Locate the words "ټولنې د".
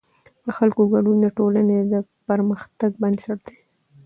1.37-1.93